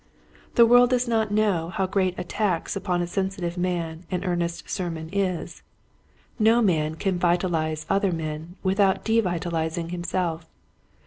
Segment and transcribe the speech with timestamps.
[0.55, 4.67] The world does not know how great a tax upon a sensitive man an earnest
[4.67, 5.61] sermon is.
[6.39, 10.47] No man can vitalize other men without devitalizing himself.